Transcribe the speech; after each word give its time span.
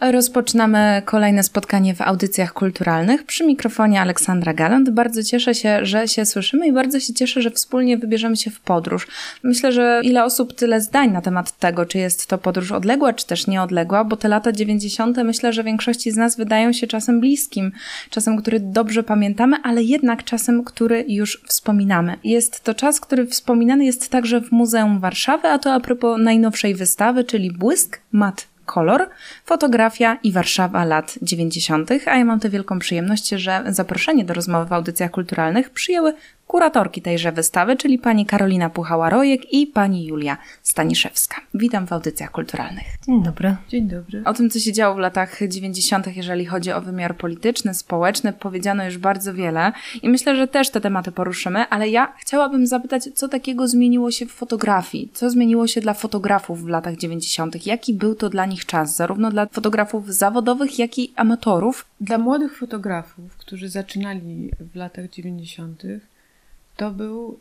Rozpoczynamy 0.00 1.02
kolejne 1.04 1.42
spotkanie 1.42 1.94
w 1.94 2.00
audycjach 2.00 2.52
kulturalnych. 2.52 3.24
Przy 3.24 3.46
mikrofonie 3.46 4.00
Aleksandra 4.00 4.54
Galant. 4.54 4.90
Bardzo 4.90 5.22
cieszę 5.22 5.54
się, 5.54 5.86
że 5.86 6.08
się 6.08 6.26
słyszymy 6.26 6.66
i 6.66 6.72
bardzo 6.72 7.00
się 7.00 7.14
cieszę, 7.14 7.42
że 7.42 7.50
wspólnie 7.50 7.98
wybierzemy 7.98 8.36
się 8.36 8.50
w 8.50 8.60
podróż. 8.60 9.08
Myślę, 9.42 9.72
że 9.72 10.00
ile 10.04 10.24
osób, 10.24 10.52
tyle 10.52 10.80
zdań 10.80 11.12
na 11.12 11.20
temat 11.20 11.58
tego, 11.58 11.86
czy 11.86 11.98
jest 11.98 12.26
to 12.26 12.38
podróż 12.38 12.72
odległa, 12.72 13.12
czy 13.12 13.26
też 13.26 13.46
nieodległa, 13.46 14.04
bo 14.04 14.16
te 14.16 14.28
lata 14.28 14.52
90. 14.52 15.16
myślę, 15.16 15.52
że 15.52 15.64
większości 15.64 16.10
z 16.10 16.16
nas 16.16 16.36
wydają 16.36 16.72
się 16.72 16.86
czasem 16.86 17.20
bliskim, 17.20 17.72
czasem, 18.10 18.36
który 18.36 18.60
dobrze 18.60 19.02
pamiętamy, 19.02 19.56
ale 19.62 19.82
jednak 19.82 20.24
czasem, 20.24 20.64
który 20.64 21.04
już 21.08 21.42
wspominamy. 21.46 22.16
Jest 22.24 22.64
to 22.64 22.74
czas, 22.74 23.00
który 23.00 23.26
wspominany 23.26 23.84
jest 23.84 24.08
także 24.08 24.40
w 24.40 24.52
Muzeum 24.52 25.00
Warszawy, 25.00 25.48
a 25.48 25.58
to 25.58 25.72
a 25.72 25.80
propos 25.80 26.20
najnowszej 26.20 26.74
wystawy, 26.74 27.24
czyli 27.24 27.50
Błysk, 27.50 28.00
Mat 28.12 28.57
kolor, 28.74 29.08
fotografia 29.44 30.18
i 30.22 30.32
Warszawa 30.32 30.84
lat 30.84 31.18
90., 31.22 31.90
a 32.06 32.18
ja 32.18 32.24
mam 32.24 32.40
tę 32.40 32.48
wielką 32.50 32.78
przyjemność, 32.78 33.28
że 33.28 33.64
zaproszenie 33.68 34.24
do 34.24 34.34
rozmowy 34.34 34.66
w 34.66 34.72
audycjach 34.72 35.10
kulturalnych 35.10 35.70
przyjęły 35.70 36.14
kuratorki 36.48 37.02
tejże 37.02 37.32
wystawy, 37.32 37.76
czyli 37.76 37.98
pani 37.98 38.26
Karolina 38.26 38.70
Puchała-Rojek 38.70 39.40
i 39.50 39.66
pani 39.66 40.06
Julia 40.06 40.36
Staniszewska. 40.62 41.36
Witam 41.54 41.86
w 41.86 41.92
audycjach 41.92 42.30
kulturalnych. 42.30 42.84
Dzień 43.06 43.22
dobry. 43.22 43.56
Dzień 43.68 43.88
dobry. 43.88 44.22
O 44.24 44.32
tym, 44.32 44.50
co 44.50 44.58
się 44.58 44.72
działo 44.72 44.94
w 44.94 44.98
latach 44.98 45.38
90., 45.48 46.16
jeżeli 46.16 46.46
chodzi 46.46 46.72
o 46.72 46.80
wymiar 46.80 47.16
polityczny, 47.16 47.74
społeczny, 47.74 48.32
powiedziano 48.32 48.84
już 48.84 48.98
bardzo 48.98 49.34
wiele 49.34 49.72
i 50.02 50.08
myślę, 50.08 50.36
że 50.36 50.48
też 50.48 50.70
te 50.70 50.80
tematy 50.80 51.12
poruszymy, 51.12 51.68
ale 51.68 51.88
ja 51.88 52.12
chciałabym 52.18 52.66
zapytać, 52.66 53.08
co 53.14 53.28
takiego 53.28 53.68
zmieniło 53.68 54.10
się 54.10 54.26
w 54.26 54.32
fotografii? 54.32 55.10
Co 55.14 55.30
zmieniło 55.30 55.66
się 55.66 55.80
dla 55.80 55.94
fotografów 55.94 56.64
w 56.64 56.68
latach 56.68 56.96
90.? 56.96 57.66
Jaki 57.66 57.94
był 57.94 58.14
to 58.14 58.28
dla 58.28 58.46
nich 58.46 58.66
czas, 58.66 58.96
zarówno 58.96 59.30
dla 59.30 59.46
fotografów 59.46 60.14
zawodowych, 60.14 60.78
jak 60.78 60.98
i 60.98 61.12
amatorów? 61.16 61.84
Dla 62.00 62.18
młodych 62.18 62.58
fotografów, 62.58 63.36
którzy 63.36 63.68
zaczynali 63.68 64.50
w 64.72 64.76
latach 64.76 65.10
90., 65.10 65.82
to 66.78 66.90
był 66.90 67.38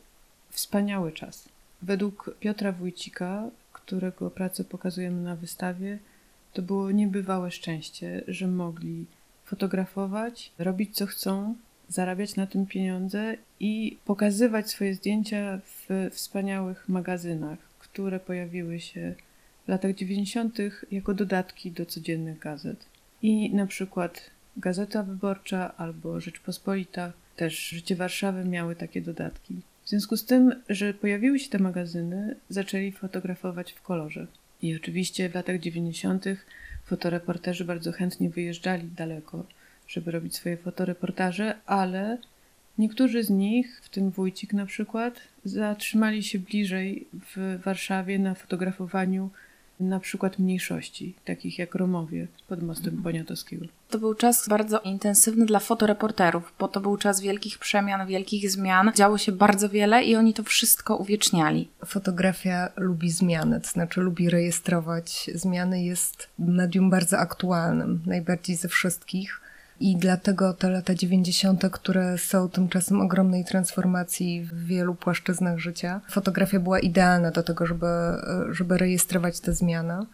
wspaniały 0.49 1.11
czas. 1.11 1.49
Według 1.81 2.35
Piotra 2.39 2.71
Wójcika, 2.71 3.43
którego 3.73 4.31
pracę 4.31 4.63
pokazujemy 4.63 5.21
na 5.21 5.35
wystawie, 5.35 5.99
to 6.53 6.61
było 6.61 6.91
niebywałe 6.91 7.51
szczęście, 7.51 8.23
że 8.27 8.47
mogli 8.47 9.05
fotografować, 9.45 10.51
robić 10.59 10.95
co 10.95 11.05
chcą, 11.05 11.55
zarabiać 11.89 12.35
na 12.35 12.47
tym 12.47 12.65
pieniądze 12.65 13.37
i 13.59 13.97
pokazywać 14.05 14.69
swoje 14.69 14.95
zdjęcia 14.95 15.59
w 15.65 16.09
wspaniałych 16.11 16.89
magazynach, 16.89 17.59
które 17.79 18.19
pojawiły 18.19 18.79
się 18.79 19.15
w 19.65 19.67
latach 19.69 19.95
90. 19.95 20.57
jako 20.91 21.13
dodatki 21.13 21.71
do 21.71 21.85
codziennych 21.85 22.39
gazet. 22.39 22.85
I 23.21 23.55
na 23.55 23.67
przykład 23.67 24.29
Gazeta 24.57 25.03
Wyborcza 25.03 25.77
albo 25.77 26.19
Rzeczpospolita 26.19 27.11
też 27.37 27.69
Życie 27.69 27.95
Warszawy 27.95 28.45
miały 28.45 28.75
takie 28.75 29.01
dodatki. 29.01 29.61
W 29.85 29.89
związku 29.89 30.17
z 30.17 30.25
tym, 30.25 30.63
że 30.69 30.93
pojawiły 30.93 31.39
się 31.39 31.49
te 31.49 31.59
magazyny, 31.59 32.35
zaczęli 32.49 32.91
fotografować 32.91 33.73
w 33.73 33.81
kolorze. 33.81 34.27
I 34.61 34.75
oczywiście 34.75 35.29
w 35.29 35.35
latach 35.35 35.59
90. 35.59 36.25
fotoreporterzy 36.85 37.65
bardzo 37.65 37.91
chętnie 37.91 38.29
wyjeżdżali 38.29 38.87
daleko, 38.87 39.45
żeby 39.87 40.11
robić 40.11 40.35
swoje 40.35 40.57
fotoreportaże, 40.57 41.55
ale 41.65 42.17
niektórzy 42.77 43.23
z 43.23 43.29
nich, 43.29 43.81
w 43.83 43.89
tym 43.89 44.11
Wójcik 44.11 44.53
na 44.53 44.65
przykład, 44.65 45.19
zatrzymali 45.45 46.23
się 46.23 46.39
bliżej 46.39 47.07
w 47.35 47.59
Warszawie 47.63 48.19
na 48.19 48.35
fotografowaniu 48.35 49.29
na 49.79 49.99
przykład 49.99 50.39
mniejszości, 50.39 51.15
takich 51.25 51.59
jak 51.59 51.75
Romowie 51.75 52.27
pod 52.47 52.63
mostem 52.63 52.87
mhm. 52.87 53.03
Poniatowskiego. 53.03 53.65
To 53.89 53.99
był 53.99 54.15
czas 54.15 54.49
bardzo 54.49 54.79
intensywny 54.79 55.45
dla 55.45 55.59
fotoreporterów, 55.59 56.53
bo 56.59 56.67
to 56.67 56.79
był 56.79 56.97
czas 56.97 57.21
wielkich 57.21 57.57
przemian, 57.57 58.07
wielkich 58.07 58.51
zmian. 58.51 58.91
Działo 58.95 59.17
się 59.17 59.31
bardzo 59.31 59.69
wiele 59.69 60.03
i 60.03 60.15
oni 60.15 60.33
to 60.33 60.43
wszystko 60.43 60.95
uwieczniali. 60.95 61.69
Fotografia 61.85 62.69
lubi 62.75 63.11
zmiany, 63.11 63.61
to 63.61 63.67
znaczy 63.67 64.01
lubi 64.01 64.29
rejestrować 64.29 65.29
zmiany, 65.35 65.83
jest 65.83 66.27
medium 66.39 66.89
bardzo 66.89 67.17
aktualnym, 67.17 68.01
najbardziej 68.05 68.55
ze 68.55 68.67
wszystkich. 68.67 69.41
I 69.79 69.95
dlatego 69.95 70.53
te 70.53 70.69
lata 70.69 70.95
90., 70.95 71.69
które 71.71 72.17
są 72.17 72.49
tymczasem 72.49 73.01
ogromnej 73.01 73.45
transformacji 73.45 74.43
w 74.43 74.65
wielu 74.65 74.95
płaszczyznach 74.95 75.59
życia, 75.59 76.01
fotografia 76.09 76.59
była 76.59 76.79
idealna 76.79 77.31
do 77.31 77.43
tego, 77.43 77.65
żeby, 77.65 77.87
żeby 78.49 78.77
rejestrować 78.77 79.39
te 79.39 79.53
zmiany. 79.53 80.05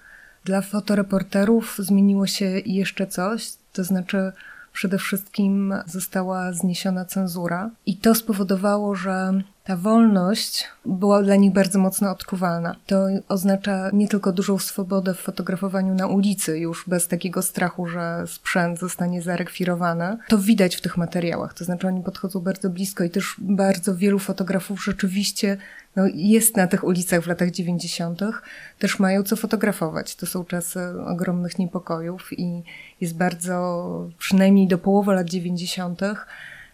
Dla 0.46 0.62
fotoreporterów 0.62 1.76
zmieniło 1.80 2.28
się 2.28 2.46
jeszcze 2.66 3.08
coś, 3.08 3.54
to 3.74 3.84
znaczy 3.84 4.32
przede 4.74 4.98
wszystkim 4.98 5.74
została 5.86 6.54
zniesiona 6.54 7.06
cenzura 7.06 7.70
i 7.86 7.98
to 7.98 8.16
spowodowało, 8.16 8.96
że 8.96 9.34
ta 9.64 9.78
wolność 9.78 10.68
była 10.86 11.24
dla 11.24 11.36
nich 11.36 11.54
bardzo 11.54 11.80
mocno 11.80 12.12
odczuwalna. 12.12 12.76
To 12.86 13.08
oznacza 13.28 13.90
nie 13.94 14.08
tylko 14.08 14.32
dużą 14.32 14.60
swobodę 14.60 15.14
w 15.14 15.20
fotografowaniu 15.20 15.94
na 15.94 16.08
ulicy, 16.08 16.60
już 16.60 16.84
bez 16.88 17.08
takiego 17.08 17.42
strachu, 17.42 17.88
że 17.88 18.24
sprzęt 18.28 18.80
zostanie 18.80 19.22
zarekwirowany. 19.22 20.18
To 20.28 20.38
widać 20.38 20.76
w 20.76 20.82
tych 20.82 20.98
materiałach, 20.98 21.54
to 21.54 21.66
znaczy 21.66 21.88
oni 21.88 22.04
podchodzą 22.04 22.40
bardzo 22.40 22.70
blisko 22.70 23.04
i 23.04 23.10
też 23.10 23.36
bardzo 23.40 23.96
wielu 23.96 24.20
fotografów 24.20 24.84
rzeczywiście 24.84 25.58
no, 25.96 26.04
jest 26.14 26.58
na 26.58 26.68
tych 26.68 26.84
ulicach 26.84 27.22
w 27.24 27.28
latach 27.28 27.52
90., 27.52 28.22
też 28.80 29.00
mają 29.00 29.24
co 29.24 29.36
fotografować. 29.36 30.16
To 30.16 30.26
są 30.26 30.46
czasy 30.46 30.80
ogromnych 31.06 31.60
niepokojów 31.60 32.40
i 32.40 32.64
jest 33.02 33.18
bardzo, 33.18 34.10
przynajmniej 34.18 34.68
do 34.68 34.78
połowy 34.78 35.14
lat 35.14 35.30
90., 35.30 36.02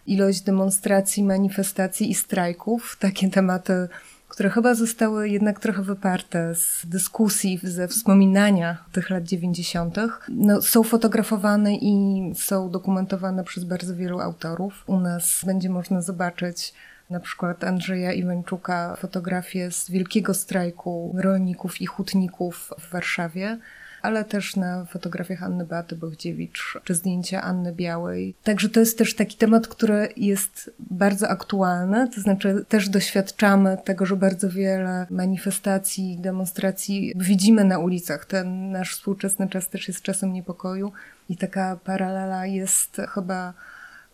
ilość 0.06 0.40
demonstracji, 0.40 1.24
manifestacji 1.24 2.10
i 2.10 2.14
strajków. 2.14 2.96
Takie 3.00 3.30
tematy, 3.30 3.88
które 4.28 4.50
chyba 4.50 4.74
zostały 4.74 5.28
jednak 5.28 5.60
trochę 5.60 5.82
wyparte 5.82 6.54
z 6.54 6.86
dyskusji, 6.86 7.60
ze 7.62 7.88
wspominania 7.88 8.84
tych 8.92 9.10
lat 9.10 9.24
90., 9.24 9.96
no, 10.28 10.62
są 10.62 10.82
fotografowane 10.82 11.74
i 11.74 12.22
są 12.34 12.70
dokumentowane 12.70 13.44
przez 13.44 13.64
bardzo 13.64 13.96
wielu 13.96 14.20
autorów. 14.20 14.84
U 14.86 15.00
nas 15.00 15.42
będzie 15.46 15.70
można 15.70 16.02
zobaczyć 16.02 16.74
na 17.10 17.20
przykład 17.20 17.64
Andrzeja 17.64 18.12
Iwańczuka 18.12 18.96
fotografię 18.96 19.70
z 19.70 19.90
wielkiego 19.90 20.34
strajku 20.34 21.14
rolników 21.18 21.80
i 21.80 21.86
hutników 21.86 22.70
w 22.78 22.90
Warszawie 22.90 23.58
ale 24.02 24.24
też 24.24 24.56
na 24.56 24.84
fotografiach 24.84 25.42
Anny 25.42 25.64
Beaty 25.64 25.96
Bochdziewicz, 25.96 26.78
czy 26.84 26.94
zdjęcia 26.94 27.42
Anny 27.42 27.72
Białej. 27.72 28.34
Także 28.44 28.68
to 28.68 28.80
jest 28.80 28.98
też 28.98 29.14
taki 29.14 29.36
temat, 29.36 29.68
który 29.68 30.08
jest 30.16 30.70
bardzo 30.78 31.28
aktualny, 31.28 32.08
to 32.14 32.20
znaczy 32.20 32.64
też 32.68 32.88
doświadczamy 32.88 33.78
tego, 33.84 34.06
że 34.06 34.16
bardzo 34.16 34.50
wiele 34.50 35.06
manifestacji, 35.10 36.18
demonstracji 36.18 37.12
widzimy 37.16 37.64
na 37.64 37.78
ulicach. 37.78 38.24
Ten 38.24 38.70
nasz 38.70 38.92
współczesny 38.92 39.48
czas 39.48 39.68
też 39.68 39.88
jest 39.88 40.02
czasem 40.02 40.32
niepokoju 40.32 40.92
i 41.28 41.36
taka 41.36 41.78
paralela 41.84 42.46
jest 42.46 43.00
chyba 43.14 43.54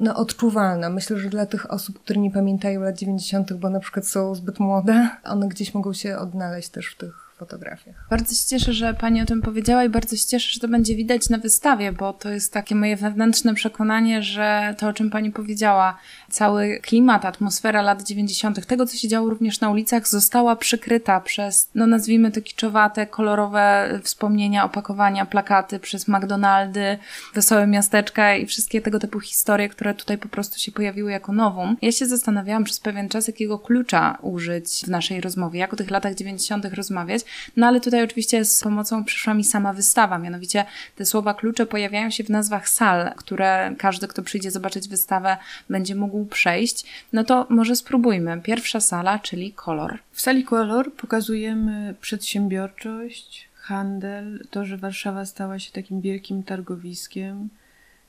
no, 0.01 0.17
odczuwalna. 0.17 0.91
Myślę, 0.91 1.19
że 1.19 1.29
dla 1.29 1.47
tych 1.47 1.71
osób, 1.71 1.99
które 1.99 2.21
nie 2.21 2.31
pamiętają 2.31 2.81
lat 2.81 2.99
90., 2.99 3.53
bo 3.53 3.71
na 3.71 3.81
przykład 3.81 4.07
są 4.07 4.35
zbyt 4.35 4.61
młode, 4.61 5.09
one 5.25 5.49
gdzieś 5.49 5.75
mogą 5.75 5.93
się 5.93 6.19
odnaleźć 6.19 6.69
też 6.69 6.87
w 6.87 6.97
tych 6.97 7.26
fotografiach. 7.37 8.07
Bardzo 8.11 8.35
się 8.35 8.47
cieszę, 8.47 8.73
że 8.73 8.95
Pani 8.95 9.23
o 9.23 9.27
tym 9.27 9.43
powiedziała 9.43 9.85
i 9.85 9.89
bardzo 9.89 10.17
się 10.17 10.27
cieszę, 10.27 10.51
że 10.53 10.61
to 10.61 10.69
będzie 10.69 10.97
widać 10.97 11.29
na 11.29 11.39
wystawie, 11.39 11.93
bo 11.93 12.13
to 12.13 12.31
jest 12.31 12.53
takie 12.53 12.75
moje 12.75 12.97
wewnętrzne 12.97 13.55
przekonanie, 13.55 14.23
że 14.23 14.75
to, 14.79 14.89
o 14.89 14.93
czym 14.93 15.11
Pani 15.11 15.31
powiedziała, 15.31 15.99
cały 16.31 16.81
klimat, 16.83 17.25
atmosfera 17.25 17.83
lat 17.83 18.03
90., 18.03 18.67
tego, 18.67 18.87
co 18.87 18.97
się 18.97 19.09
działo 19.09 19.31
również 19.31 19.61
na 19.61 19.71
ulicach, 19.71 20.09
została 20.09 20.57
przykryta 20.57 21.21
przez, 21.21 21.71
no 21.75 21.87
nazwijmy 21.87 22.31
to 22.31 22.41
kiczowate, 22.41 23.07
kolorowe 23.07 23.91
wspomnienia, 24.03 24.65
opakowania, 24.65 25.27
plakaty, 25.27 25.79
przez 25.79 26.09
McDonaldy, 26.09 26.99
wesołe 27.35 27.67
miasteczka 27.67 28.37
i 28.37 28.47
wszystkie 28.47 28.81
tego 28.81 28.99
typu 28.99 29.21
historie, 29.21 29.69
które 29.69 29.95
tutaj 29.95 30.19
po 30.19 30.29
prostu 30.29 30.59
się 30.59 30.73
pojawiły 30.73 31.11
jako 31.11 31.33
nową. 31.33 31.77
Ja 31.83 31.93
się 31.93 32.07
zastanawiałam 32.07 32.65
przez 32.65 32.81
pewien 32.81 33.09
czas, 33.09 33.27
jakiego 33.27 33.59
klucza 33.59 34.19
użyć 34.23 34.83
w 34.85 34.89
naszej 34.89 35.21
rozmowie, 35.21 35.61
jak 35.61 35.73
o 35.73 35.77
tych 35.77 35.91
latach 35.91 36.15
90. 36.15 36.65
rozmawiać, 36.65 37.26
no 37.57 37.67
ale 37.67 37.81
tutaj 37.81 38.03
oczywiście 38.03 38.45
z 38.45 38.61
pomocą 38.61 39.05
przyszła 39.05 39.35
mi 39.35 39.45
sama 39.45 39.73
wystawa, 39.73 40.19
mianowicie 40.19 40.65
te 40.97 41.05
słowa 41.05 41.35
klucze 41.35 41.67
pojawiają 41.67 42.11
się 42.11 42.25
w 42.25 42.31
nazwach 42.31 42.69
sal, 42.69 43.15
które 43.17 43.75
każdy, 43.79 44.09
kto 44.09 44.23
przyjdzie 44.23 44.51
zobaczyć 44.51 44.89
wystawę, 44.89 45.37
będzie 45.71 45.95
mógł 45.95 46.25
przejść. 46.25 46.85
No 47.13 47.25
to 47.25 47.47
może 47.49 47.77
spróbujmy. 47.77 48.41
Pierwsza 48.43 48.81
sala, 48.81 49.19
czyli 49.19 49.53
kolor. 49.53 49.99
W 50.13 50.21
sali 50.21 50.45
kolor 50.45 50.93
pokazujemy 50.93 51.95
przedsiębiorczość, 52.01 53.49
handel, 53.55 54.47
to, 54.51 54.65
że 54.65 54.77
Warszawa 54.77 55.27
stała 55.27 55.59
się 55.59 55.73
takim 55.73 56.01
wielkim 56.01 56.43
targowiskiem. 56.43 57.49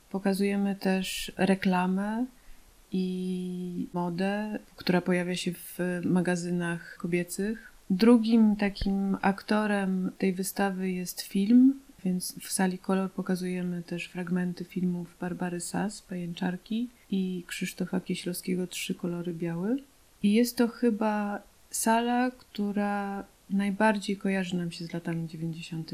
Pokazujemy 0.10 0.76
też 0.76 1.32
reklamę 1.38 2.26
i 2.92 3.88
modę, 3.94 4.60
która 4.76 5.02
pojawia 5.02 5.36
się 5.36 5.52
w 5.54 6.02
magazynach 6.04 6.98
kobiecych 6.98 7.72
Drugim 7.90 8.56
takim 8.56 9.18
aktorem 9.22 10.12
tej 10.18 10.34
wystawy 10.34 10.92
jest 10.92 11.22
film, 11.22 11.80
więc 12.06 12.36
w 12.40 12.52
sali 12.52 12.78
Kolor 12.78 13.12
pokazujemy 13.12 13.84
też 13.84 14.06
fragmenty 14.06 14.66
filmów 14.66 15.16
Barbary 15.22 15.60
Sas, 15.60 16.02
Pajęczarki 16.02 16.90
i 17.12 17.44
Krzysztofa 17.48 18.00
Kieślowskiego 18.00 18.68
Trzy 18.68 18.96
kolory 18.96 19.34
białe. 19.34 19.78
I 20.24 20.34
jest 20.34 20.58
to 20.58 20.68
chyba 20.68 21.42
sala, 21.72 22.32
która 22.32 23.24
najbardziej 23.50 24.18
kojarzy 24.18 24.58
nam 24.58 24.72
się 24.72 24.86
z 24.86 24.94
latami 24.94 25.28
90. 25.28 25.92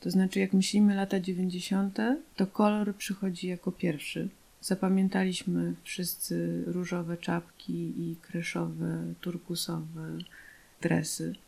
To 0.00 0.10
znaczy, 0.10 0.40
jak 0.40 0.52
myślimy 0.52 0.94
lata 0.94 1.20
90., 1.20 1.98
to 2.36 2.46
kolor 2.46 2.94
przychodzi 2.96 3.46
jako 3.46 3.72
pierwszy. 3.72 4.28
Zapamiętaliśmy 4.60 5.74
wszyscy 5.82 6.64
różowe 6.66 7.16
czapki 7.16 7.92
i 7.96 8.16
kreszowe, 8.22 9.04
turkusowe 9.20 10.18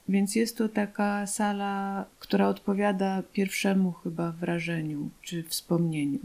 Więc 0.09 0.37
jest 0.37 0.57
to 0.57 0.69
taka 0.69 1.27
sala, 1.27 2.05
która 2.19 2.49
odpowiada 2.49 3.23
pierwszemu 3.33 3.93
chyba 3.93 4.33
wrażeniu 4.33 5.11
czy 5.23 5.43
wspomnieniu 5.43 6.19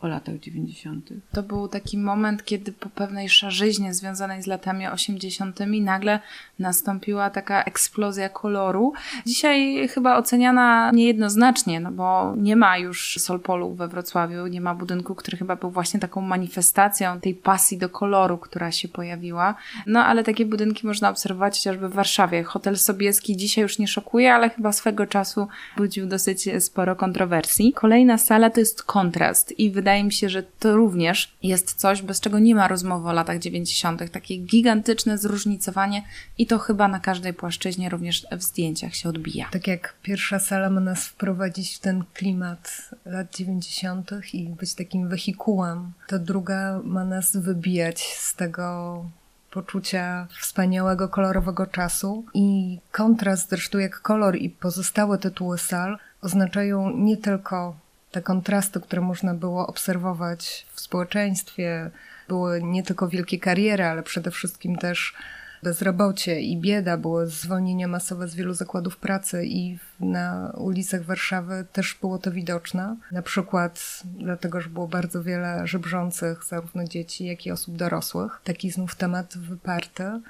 o 0.00 0.08
latach 0.08 0.38
90. 0.38 1.10
To 1.32 1.42
był 1.42 1.68
taki 1.68 1.98
moment, 1.98 2.44
kiedy 2.44 2.72
po 2.72 2.88
pewnej 2.88 3.28
szarzyźnie 3.28 3.94
związanej 3.94 4.42
z 4.42 4.46
latami 4.46 4.86
80. 4.86 5.60
nagle 5.80 6.20
nastąpiła 6.58 7.30
taka 7.30 7.64
eksplozja 7.64 8.28
koloru. 8.28 8.92
Dzisiaj 9.26 9.88
chyba 9.88 10.16
oceniana 10.16 10.90
niejednoznacznie, 10.94 11.80
no 11.80 11.92
bo 11.92 12.34
nie 12.36 12.56
ma 12.56 12.78
już 12.78 13.16
Solpolu 13.18 13.74
we 13.74 13.88
Wrocławiu, 13.88 14.46
nie 14.46 14.60
ma 14.60 14.74
budynku, 14.74 15.14
który 15.14 15.36
chyba 15.36 15.56
był 15.56 15.70
właśnie 15.70 16.00
taką 16.00 16.20
manifestacją 16.20 17.20
tej 17.20 17.34
pasji 17.34 17.78
do 17.78 17.88
koloru, 17.88 18.38
która 18.38 18.72
się 18.72 18.88
pojawiła. 18.88 19.54
No 19.86 20.04
ale 20.04 20.24
takie 20.24 20.46
budynki 20.46 20.86
można 20.86 21.10
obserwować 21.10 21.56
chociażby 21.56 21.88
w 21.88 21.92
Warszawie. 21.92 22.42
Hotel 22.42 22.76
Sobieski 22.76 23.36
dzisiaj 23.36 23.62
już 23.62 23.78
nie 23.78 23.88
szokuje, 23.88 24.34
ale 24.34 24.50
chyba 24.50 24.72
swego 24.72 25.06
czasu 25.06 25.48
budził 25.76 26.06
dosyć 26.06 26.48
sporo 26.58 26.96
kontrowersji. 26.96 27.72
Kolejna 27.72 28.18
sala 28.18 28.50
to 28.50 28.60
jest 28.60 28.82
kontrast 28.82 29.58
i 29.58 29.70
wydaje 29.70 29.89
wydaje 29.90 30.04
mi 30.04 30.12
się, 30.12 30.28
że 30.28 30.42
to 30.42 30.76
również 30.76 31.36
jest 31.42 31.74
coś, 31.74 32.02
bez 32.02 32.20
czego 32.20 32.38
nie 32.38 32.54
ma 32.54 32.68
rozmowy 32.68 33.08
o 33.08 33.12
latach 33.12 33.38
90. 33.38 34.12
Takie 34.12 34.36
gigantyczne 34.36 35.18
zróżnicowanie 35.18 36.02
i 36.38 36.46
to 36.46 36.58
chyba 36.58 36.88
na 36.88 37.00
każdej 37.00 37.34
płaszczyźnie 37.34 37.88
również 37.88 38.26
w 38.32 38.42
zdjęciach 38.42 38.94
się 38.94 39.08
odbija. 39.08 39.48
Tak 39.50 39.66
jak 39.66 39.94
pierwsza 40.02 40.38
sala 40.38 40.70
ma 40.70 40.80
nas 40.80 41.06
wprowadzić 41.06 41.76
w 41.76 41.78
ten 41.78 42.04
klimat 42.14 42.90
lat 43.04 43.36
90. 43.36 44.10
i 44.32 44.48
być 44.48 44.74
takim 44.74 45.08
wehikułem, 45.08 45.92
to 46.06 46.18
druga 46.18 46.80
ma 46.84 47.04
nas 47.04 47.36
wybijać 47.36 48.02
z 48.02 48.34
tego 48.34 49.04
poczucia 49.50 50.26
wspaniałego, 50.40 51.08
kolorowego 51.08 51.66
czasu. 51.66 52.24
I 52.34 52.78
kontrast, 52.92 53.50
zresztą 53.50 53.78
jak 53.78 54.00
kolor 54.00 54.36
i 54.36 54.50
pozostałe 54.50 55.18
tytuły 55.18 55.58
sal, 55.58 55.98
oznaczają 56.22 56.96
nie 56.96 57.16
tylko 57.16 57.76
te 58.10 58.22
kontrasty, 58.22 58.80
które 58.80 59.02
można 59.02 59.34
było 59.34 59.66
obserwować 59.66 60.66
w 60.74 60.80
społeczeństwie, 60.80 61.90
były 62.28 62.62
nie 62.62 62.82
tylko 62.82 63.08
wielkie 63.08 63.38
kariery, 63.38 63.84
ale 63.84 64.02
przede 64.02 64.30
wszystkim 64.30 64.76
też 64.76 65.14
bezrobocie 65.62 66.40
i 66.40 66.56
bieda, 66.56 66.96
było 66.96 67.26
zwolnienie 67.26 67.88
masowe 67.88 68.28
z 68.28 68.34
wielu 68.34 68.54
zakładów 68.54 68.96
pracy 68.96 69.44
i 69.46 69.78
na 70.00 70.52
ulicach 70.56 71.02
Warszawy 71.02 71.66
też 71.72 71.98
było 72.00 72.18
to 72.18 72.32
widoczne. 72.32 72.96
Na 73.12 73.22
przykład 73.22 74.02
dlatego, 74.04 74.60
że 74.60 74.68
było 74.68 74.88
bardzo 74.88 75.22
wiele 75.22 75.66
żebrzących 75.66 76.44
zarówno 76.44 76.84
dzieci, 76.84 77.26
jak 77.26 77.46
i 77.46 77.50
osób 77.50 77.76
dorosłych. 77.76 78.40
Taki 78.44 78.70
znów 78.70 78.94
temat 78.94 79.38
wyparty 79.38 80.20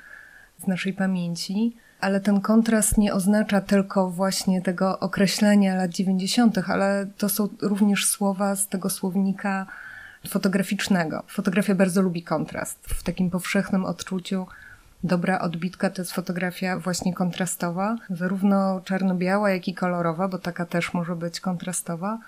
z 0.60 0.66
naszej 0.66 0.92
pamięci 0.92 1.76
ale 2.00 2.20
ten 2.20 2.40
kontrast 2.40 2.98
nie 2.98 3.14
oznacza 3.14 3.60
tylko 3.60 4.10
właśnie 4.10 4.62
tego 4.62 4.98
określenia 4.98 5.74
lat 5.74 5.90
90., 5.90 6.58
ale 6.68 7.06
to 7.18 7.28
są 7.28 7.48
również 7.62 8.06
słowa 8.06 8.56
z 8.56 8.68
tego 8.68 8.90
słownika 8.90 9.66
fotograficznego. 10.28 11.22
Fotografia 11.26 11.74
bardzo 11.74 12.02
lubi 12.02 12.22
kontrast. 12.22 12.78
W 12.86 13.02
takim 13.02 13.30
powszechnym 13.30 13.84
odczuciu 13.84 14.46
dobra 15.04 15.38
odbitka 15.38 15.90
to 15.90 16.02
jest 16.02 16.12
fotografia 16.12 16.78
właśnie 16.78 17.14
kontrastowa, 17.14 17.96
zarówno 18.10 18.80
czarno-biała, 18.84 19.50
jak 19.50 19.68
i 19.68 19.74
kolorowa, 19.74 20.28
bo 20.28 20.38
taka 20.38 20.66
też 20.66 20.94
może 20.94 21.16
być 21.16 21.40
kontrastowa, 21.40 22.18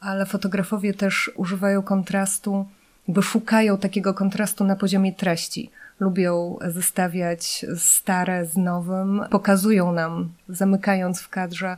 ale 0.00 0.26
fotografowie 0.26 0.94
też 0.94 1.30
używają 1.36 1.82
kontrastu, 1.82 2.66
bo 3.08 3.22
szukają 3.22 3.78
takiego 3.78 4.14
kontrastu 4.14 4.64
na 4.64 4.76
poziomie 4.76 5.12
treści 5.12 5.70
lubią 6.00 6.58
zestawiać 6.66 7.66
stare 7.76 8.46
z 8.46 8.56
nowym, 8.56 9.22
pokazują 9.30 9.92
nam, 9.92 10.28
zamykając 10.48 11.20
w 11.20 11.28
kadrze, 11.28 11.76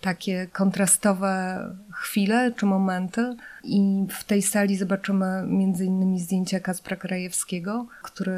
takie 0.00 0.46
kontrastowe 0.52 1.60
chwile 1.92 2.52
czy 2.56 2.66
momenty. 2.66 3.36
I 3.64 4.06
w 4.20 4.24
tej 4.24 4.42
sali 4.42 4.76
zobaczymy 4.76 5.44
innymi 5.84 6.20
zdjęcia 6.20 6.60
Kaspra 6.60 6.96
Krajewskiego, 6.96 7.86
który 8.02 8.32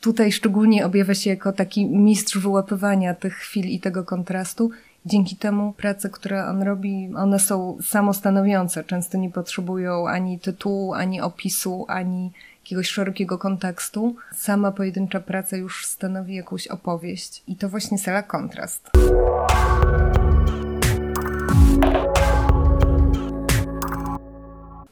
tutaj 0.00 0.32
szczególnie 0.32 0.86
objawia 0.86 1.14
się 1.14 1.30
jako 1.30 1.52
taki 1.52 1.86
mistrz 1.86 2.38
wyłapywania 2.38 3.14
tych 3.14 3.34
chwil 3.34 3.66
i 3.66 3.80
tego 3.80 4.04
kontrastu. 4.04 4.70
Dzięki 5.06 5.36
temu 5.36 5.72
prace, 5.72 6.10
które 6.10 6.46
on 6.46 6.62
robi, 6.62 7.10
one 7.16 7.38
są 7.38 7.78
samostanowiące. 7.82 8.84
Często 8.84 9.18
nie 9.18 9.30
potrzebują 9.30 10.08
ani 10.08 10.38
tytułu, 10.38 10.94
ani 10.94 11.20
opisu, 11.20 11.84
ani 11.88 12.32
jakiegoś 12.64 12.88
szerokiego 12.88 13.38
kontekstu. 13.38 14.16
Sama 14.34 14.72
pojedyncza 14.72 15.20
praca 15.20 15.56
już 15.56 15.86
stanowi 15.86 16.34
jakąś 16.34 16.68
opowieść 16.68 17.42
i 17.46 17.56
to 17.56 17.68
właśnie 17.68 17.98
sala 17.98 18.22
kontrast. 18.22 18.90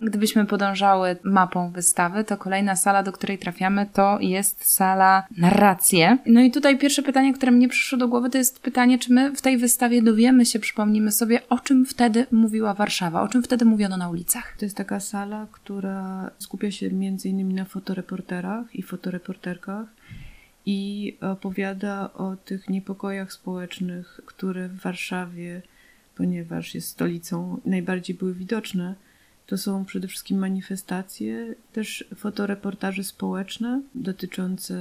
Gdybyśmy 0.02 0.46
podążały 0.46 1.16
mapą 1.22 1.70
wystawy, 1.70 2.25
to 2.25 2.37
kolejna 2.37 2.76
sala, 2.76 3.02
do 3.02 3.12
której 3.12 3.38
trafiamy, 3.38 3.87
to 3.93 4.19
jest 4.20 4.64
sala 4.64 5.26
narracje. 5.38 6.19
No 6.26 6.40
i 6.40 6.50
tutaj 6.50 6.78
pierwsze 6.78 7.02
pytanie, 7.02 7.34
które 7.34 7.52
mnie 7.52 7.69
przyszło 7.69 7.99
do 7.99 8.08
głowy, 8.08 8.31
to 8.31 8.38
jest 8.38 8.60
pytanie, 8.60 8.99
czy 8.99 9.12
my 9.12 9.37
w 9.37 9.43
tej 9.43 9.58
wystawie 9.58 10.02
dowiemy 10.02 10.46
się, 10.46 10.58
przypomnimy 10.58 11.12
sobie, 11.12 11.49
o 11.49 11.58
czym 11.58 11.87
wtedy 11.87 12.26
mówiła 12.32 12.75
Warszawa, 12.75 13.22
o 13.22 13.28
czym 13.28 13.43
wtedy 13.43 13.64
mówiono 13.64 13.96
na 13.96 14.10
ulicach. 14.10 14.56
To 14.58 14.64
jest 14.64 14.76
taka 14.76 15.00
sala, 15.00 15.46
która 15.52 16.31
skupia 16.38 16.70
się 16.70 16.90
między 16.90 17.28
innymi 17.28 17.54
na 17.54 17.64
fotoreporterach 17.64 18.76
i 18.76 18.82
fotoreporterkach 18.82 19.87
i 20.66 21.16
opowiada 21.20 22.12
o 22.14 22.37
tych 22.37 22.69
niepokojach 22.69 23.32
społecznych, 23.32 24.20
które 24.26 24.69
w 24.69 24.81
Warszawie, 24.81 25.62
ponieważ 26.16 26.75
jest 26.75 26.88
stolicą, 26.88 27.61
najbardziej 27.64 28.16
były 28.16 28.35
widoczne 28.35 28.94
to 29.52 29.59
są 29.59 29.85
przede 29.85 30.09
wszystkim 30.09 30.38
manifestacje, 30.38 31.54
też 31.73 32.04
fotoreportaże 32.14 33.04
społeczne 33.04 33.82
dotyczące 33.94 34.76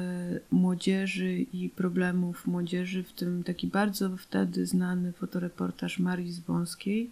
młodzieży 0.52 1.34
i 1.34 1.70
problemów 1.70 2.48
młodzieży, 2.48 3.04
w 3.04 3.14
tym 3.14 3.44
taki 3.44 3.68
bardzo 3.68 4.18
wtedy 4.18 4.66
znany 4.66 5.12
fotoreportaż 5.12 6.00
Marii 6.00 6.32
Zbąskiej, 6.32 7.10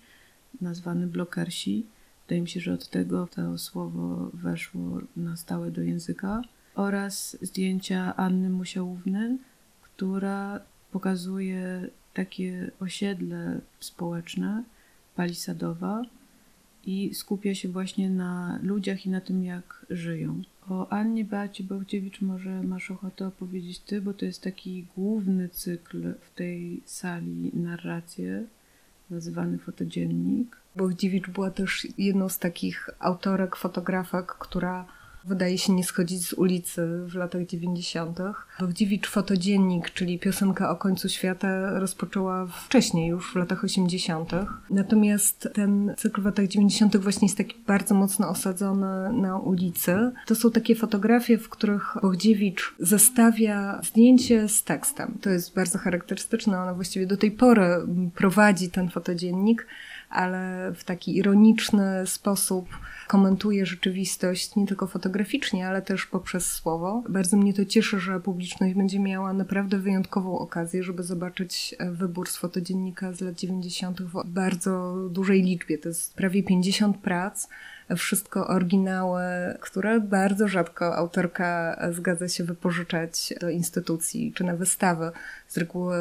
nazwany 0.62 1.08
Blokersi. 1.08 1.86
Wydaje 2.22 2.42
mi 2.42 2.50
się, 2.50 2.60
że 2.60 2.74
od 2.74 2.89
tego 2.89 3.28
to 3.28 3.58
słowo 3.58 4.32
weszło 4.34 5.01
na 5.18 5.36
stałe 5.36 5.72
do 5.72 5.82
języka. 5.82 6.42
Oraz 6.75 7.38
zdjęcia 7.42 8.16
Anny 8.16 8.50
Musiałówny, 8.50 9.38
która 9.82 10.60
pokazuje 10.92 11.89
takie 12.13 12.72
osiedle 12.80 13.62
społeczne, 13.80 14.63
palisadowa, 15.16 16.04
i 16.86 17.16
skupia 17.16 17.56
się 17.56 17.70
właśnie 17.70 18.10
na 18.10 18.60
ludziach 18.64 19.06
i 19.06 19.10
na 19.10 19.22
tym, 19.22 19.44
jak 19.44 19.86
żyją. 19.90 20.42
O 20.70 20.90
Annie 20.90 21.26
Beacie 21.26 21.64
Bałdziewicz 21.64 22.22
może 22.22 22.64
masz 22.64 22.92
ochotę 22.92 23.28
opowiedzieć 23.28 23.80
ty, 23.80 24.02
bo 24.02 24.14
to 24.14 24.26
jest 24.26 24.42
taki 24.42 24.86
główny 24.96 25.50
cykl 25.50 26.14
w 26.22 26.36
tej 26.36 26.82
sali 26.86 27.52
narracje, 27.54 28.44
nazywany 29.10 29.58
fotodziennik. 29.58 30.58
Bałdziewicz 30.76 31.30
była 31.30 31.52
też 31.52 31.88
jedną 31.98 32.30
z 32.30 32.40
takich 32.40 32.90
autorek, 33.00 33.56
fotografek, 33.56 34.28
która 34.28 34.86
wydaje 35.26 35.58
się 35.58 35.74
nie 35.74 35.84
schodzić 35.84 36.26
z 36.26 36.34
ulicy 36.34 36.88
w 37.06 37.16
latach 37.16 37.46
90. 37.46 38.20
Bogdziewicz 38.60 39.08
Fotodziennik, 39.08 39.90
czyli 39.90 40.20
piosenka 40.20 40.70
o 40.70 40.76
końcu 40.76 41.10
świata, 41.10 41.80
rozpoczęła 41.80 42.48
wcześniej, 42.48 43.10
już 43.10 43.34
w 43.34 43.36
latach 43.36 43.64
80. 43.64 44.32
Natomiast 44.70 45.50
ten 45.54 45.94
cykl 45.98 46.22
w 46.22 46.26
latach 46.26 46.48
90. 46.48 46.98
właśnie 46.98 47.26
jest 47.26 47.38
taki 47.38 47.56
bardzo 47.68 47.96
mocno 47.96 48.30
osadzony 48.30 49.14
na 49.14 49.38
ulicy. 49.38 50.12
To 50.26 50.36
są 50.36 50.52
takie 50.52 50.76
fotografie, 50.76 51.38
w 51.38 51.50
których 51.50 51.98
Bogdziewicz 52.02 52.76
zestawia 52.80 53.82
zdjęcie 53.84 54.48
z 54.48 54.64
tekstem. 54.64 55.18
To 55.22 55.30
jest 55.30 55.56
bardzo 55.56 55.78
charakterystyczne. 55.78 56.60
Ona 56.60 56.74
właściwie 56.74 57.08
do 57.08 57.18
tej 57.18 57.32
pory 57.32 57.64
prowadzi 58.16 58.70
ten 58.70 58.90
fotodziennik 58.90 59.68
ale 60.10 60.72
w 60.75 60.84
taki 60.84 61.18
ironiczny 61.18 62.08
sposób 62.08 62.70
komentuje 63.08 63.66
rzeczywistość 63.66 64.56
nie 64.56 64.68
tylko 64.68 64.88
fotograficznie, 64.88 65.68
ale 65.68 65.82
też 65.82 66.06
poprzez 66.06 66.51
słowo. 66.51 67.04
Bardzo 67.10 67.38
mnie 67.38 67.54
to 67.54 67.66
cieszy, 67.66 68.00
że 68.00 68.20
publiczność 68.20 68.75
będzie 68.75 69.00
miała 69.00 69.34
naprawdę 69.34 69.80
wyjątkową 69.80 70.39
okazję, 70.39 70.84
żeby 70.84 71.04
zobaczyć 71.04 71.75
e, 71.80 71.92
wybór 71.92 72.30
z 72.30 72.38
fotodziennika 72.38 73.13
z 73.13 73.22
lat 73.22 73.36
90. 73.36 74.01
w 74.01 74.24
bardzo 74.25 74.96
dużej 75.10 75.44
liczbie. 75.44 75.78
To 75.78 75.89
jest 75.89 76.16
prawie 76.16 76.44
50 76.44 76.98
prac 76.98 77.48
wszystko 77.98 78.48
oryginały, 78.48 79.22
które 79.60 80.00
bardzo 80.00 80.48
rzadko 80.48 80.96
autorka 80.96 81.79
zgadza 81.91 82.27
się 82.27 82.43
wypożyczać 82.43 83.34
do 83.41 83.50
instytucji 83.50 84.34
czy 84.36 84.43
na 84.43 84.55
wystawy. 84.55 85.12
Z 85.48 85.58
reguły 85.58 85.96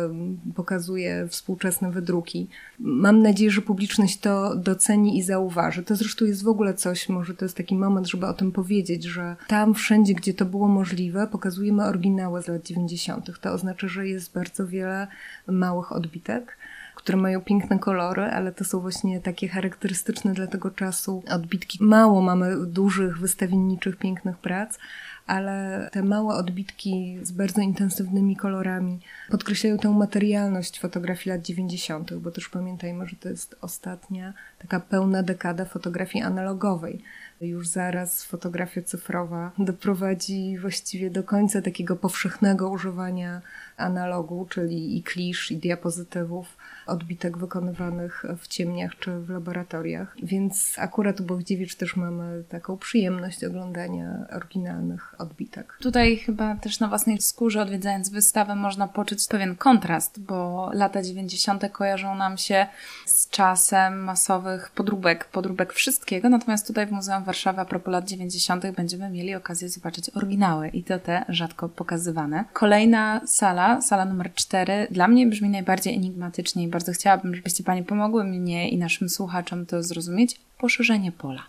pokazuje 0.55 1.29
współczesne 1.29 1.91
wydruki. 1.91 2.49
Mam 2.79 3.23
nadzieję, 3.23 3.51
że 3.51 3.63
publiczność 3.63 4.21
to 4.21 4.57
doceni 4.57 5.19
i 5.19 5.23
zauważy. 5.23 5.83
To 5.83 5.97
zresztą 5.97 6.25
jest 6.25 6.45
w 6.45 6.49
ogóle 6.49 6.75
coś, 6.75 7.09
może 7.09 7.35
to 7.35 7.45
jest 7.45 7.57
taki 7.57 7.75
moment, 7.75 8.07
żeby 8.07 8.27
o 8.27 8.35
tym 8.35 8.53
powiedzieć, 8.53 9.05
że 9.05 9.37
tam 9.47 9.75
wszędzie, 9.75 10.15
gdzie 10.15 10.35
to 10.35 10.45
było 10.45 10.69
możliwe, 10.69 11.27
pokazujemy 11.27 11.85
oryginały 11.85 12.43
z 12.43 12.49
lat 12.49 12.63
90. 12.63 13.41
To 13.41 13.53
oznacza, 13.53 13.89
że 13.89 14.09
jest 14.09 14.33
bardzo 14.33 14.67
wiele 14.67 15.07
małych 15.47 15.93
odbitek 15.93 16.57
które 16.99 17.19
mają 17.19 17.41
piękne 17.41 17.79
kolory, 17.79 18.23
ale 18.23 18.53
to 18.53 18.65
są 18.65 18.81
właśnie 18.81 19.21
takie 19.21 19.49
charakterystyczne 19.49 20.35
dla 20.35 20.47
tego 20.47 20.71
czasu 20.71 21.23
odbitki. 21.31 21.79
Mało 21.81 22.23
mamy 22.23 22.67
dużych, 22.67 23.19
wystawienniczych, 23.19 23.97
pięknych 23.97 24.39
prac, 24.39 24.79
ale 25.27 25.89
te 25.93 26.03
małe 26.03 26.35
odbitki 26.35 27.19
z 27.23 27.33
bardzo 27.33 27.61
intensywnymi 27.61 28.37
kolorami 28.37 29.01
podkreślają 29.31 29.79
tę 29.79 29.91
materialność 29.91 30.81
fotografii 30.81 31.37
lat 31.37 31.47
90., 31.47 32.15
bo 32.15 32.31
też 32.31 32.49
pamiętajmy, 32.49 33.07
że 33.07 33.17
to 33.17 33.29
jest 33.29 33.57
ostatnia 33.61 34.35
taka 34.59 34.81
pełna 34.81 35.23
dekada 35.23 35.65
fotografii 35.65 36.25
analogowej. 36.25 37.03
Już 37.41 37.69
zaraz 37.69 38.25
fotografia 38.25 38.83
cyfrowa 38.83 39.51
doprowadzi 39.59 40.59
właściwie 40.59 41.11
do 41.11 41.23
końca 41.23 41.63
takiego 41.63 41.97
powszechnego 41.97 42.71
używania 42.71 43.41
analogu, 43.79 44.47
czyli 44.51 44.99
i 44.99 45.03
klisz, 45.03 45.51
i 45.51 45.57
diapozytywów 45.57 46.57
odbitek 46.87 47.39
wykonywanych 47.39 48.25
w 48.39 48.49
ciemniach 48.49 48.99
czy 48.99 49.21
w 49.21 49.31
laboratoriach. 49.31 50.17
Więc 50.23 50.75
akurat 50.79 51.21
u 51.21 51.25
Bogdziewicz 51.25 51.75
też 51.75 51.97
mamy 51.97 52.45
taką 52.49 52.77
przyjemność 52.77 53.45
oglądania 53.45 54.27
oryginalnych 54.37 55.21
odbitek. 55.21 55.79
Tutaj 55.81 56.17
chyba 56.17 56.57
też 56.57 56.81
na 56.81 56.89
własnej 56.89 57.21
skórze 57.21 57.63
odwiedzając 57.63 58.09
wystawę 58.09 58.55
można 58.55 58.89
poczuć 58.89 59.27
pewien 59.29 59.57
kontrast, 59.57 60.21
bo 60.21 60.71
lata 60.75 61.03
90. 61.03 61.73
kojarzą 61.73 62.15
nam 62.15 62.39
się 62.39 62.67
z 63.07 63.31
czasem 63.31 64.05
masowych 64.05 64.71
podróbek, 64.71 65.25
podróbek 65.25 65.73
wszystkiego, 65.73 66.29
natomiast 66.29 66.67
tutaj 66.67 66.87
w 66.87 66.93
Muzeum 66.93 67.25
Warszawy 67.25 67.61
a 67.61 67.65
propos 67.65 67.93
lat 67.93 68.09
90. 68.09 68.71
będziemy 68.77 69.11
mieli 69.11 69.35
okazję 69.35 69.69
zobaczyć 69.69 70.11
oryginały 70.17 70.69
i 70.69 70.85
to 70.85 70.99
te 70.99 71.25
rzadko 71.29 71.69
pokazywane. 71.69 72.45
Kolejna 72.53 73.21
sala, 73.27 73.68
sala 73.81 74.05
numer 74.05 74.35
4, 74.35 74.89
dla 74.91 75.09
mnie 75.09 75.27
brzmi 75.27 75.49
najbardziej 75.49 75.95
enigmatycznie 75.95 76.65
i 76.65 76.69
bardzo 76.69 76.93
chciałabym, 76.93 77.35
żebyście 77.35 77.65
Panie 77.65 77.85
pomogły 77.85 78.25
mnie 78.25 78.71
i 78.71 78.79
naszym 78.79 79.09
słuchaczom 79.09 79.67
to 79.67 79.83
zrozumieć. 79.83 80.41
Poszerzenie 80.59 81.13
pola. 81.13 81.43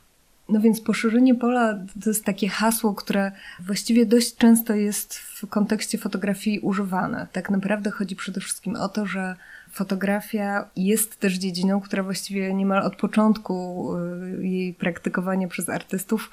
No 0.50 0.60
więc 0.60 0.82
poszerzenie 0.82 1.36
pola 1.36 1.80
to 2.04 2.10
jest 2.10 2.26
takie 2.26 2.50
hasło, 2.50 2.94
które 2.94 3.32
właściwie 3.60 4.06
dość 4.06 4.36
często 4.36 4.76
jest 4.76 5.18
w 5.18 5.48
kontekście 5.48 5.98
fotografii 5.98 6.60
używane. 6.60 7.28
Tak 7.32 7.50
naprawdę 7.50 7.92
chodzi 7.92 8.16
przede 8.16 8.42
wszystkim 8.42 8.76
o 8.76 8.90
to, 8.90 9.06
że 9.06 9.36
fotografia 9.72 10.70
jest 10.76 11.20
też 11.20 11.34
dziedziną, 11.34 11.82
która 11.82 12.04
właściwie 12.04 12.54
niemal 12.54 12.82
od 12.82 12.96
początku 12.96 13.88
y, 13.98 14.48
jej 14.48 14.74
praktykowania 14.74 15.48
przez 15.48 15.70
artystów 15.70 16.30